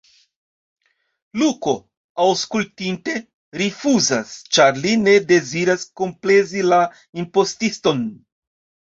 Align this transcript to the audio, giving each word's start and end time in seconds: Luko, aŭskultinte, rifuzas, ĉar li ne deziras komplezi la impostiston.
Luko, 1.39 1.73
aŭskultinte, 2.23 3.13
rifuzas, 3.61 4.31
ĉar 4.57 4.79
li 4.85 4.93
ne 5.01 5.13
deziras 5.33 5.85
komplezi 6.01 6.65
la 6.71 6.79
impostiston. 7.25 8.01